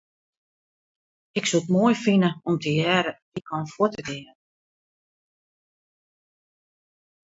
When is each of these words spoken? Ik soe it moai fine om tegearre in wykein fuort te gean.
Ik 1.37 1.43
soe 1.49 1.61
it 1.63 1.67
moai 1.73 1.95
fine 2.05 2.29
om 2.49 2.55
tegearre 2.63 3.11
in 3.17 3.29
wykein 3.33 3.71
fuort 3.73 3.93
te 3.95 4.01
gean. 4.07 4.37